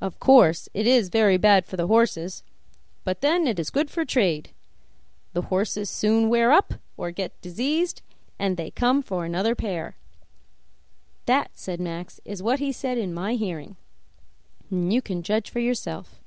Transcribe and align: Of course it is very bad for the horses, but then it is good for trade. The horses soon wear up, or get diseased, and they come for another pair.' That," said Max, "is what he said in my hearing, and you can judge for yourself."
Of 0.00 0.18
course 0.18 0.70
it 0.72 0.86
is 0.86 1.10
very 1.10 1.36
bad 1.36 1.66
for 1.66 1.76
the 1.76 1.86
horses, 1.86 2.42
but 3.04 3.20
then 3.20 3.46
it 3.46 3.58
is 3.58 3.68
good 3.68 3.90
for 3.90 4.02
trade. 4.02 4.48
The 5.34 5.42
horses 5.42 5.90
soon 5.90 6.30
wear 6.30 6.50
up, 6.50 6.72
or 6.96 7.10
get 7.10 7.38
diseased, 7.42 8.00
and 8.38 8.56
they 8.56 8.70
come 8.70 9.02
for 9.02 9.26
another 9.26 9.54
pair.' 9.54 9.94
That," 11.26 11.50
said 11.54 11.80
Max, 11.80 12.18
"is 12.24 12.42
what 12.42 12.60
he 12.60 12.72
said 12.72 12.96
in 12.96 13.12
my 13.12 13.34
hearing, 13.34 13.76
and 14.70 14.90
you 14.90 15.02
can 15.02 15.22
judge 15.22 15.50
for 15.50 15.58
yourself." 15.60 16.18